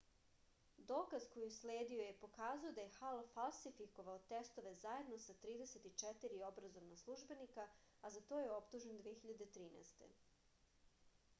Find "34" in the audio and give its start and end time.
5.43-6.41